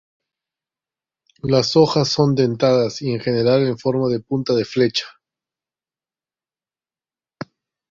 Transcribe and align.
Las 1.43 1.75
hojas 1.75 2.07
son 2.07 2.33
dentadas 2.33 3.03
y 3.03 3.11
en 3.11 3.19
general 3.19 3.67
en 3.67 3.77
forma 3.77 4.07
de 4.09 4.19
punta 4.19 4.55
de 4.55 4.65
flecha. 4.65 5.05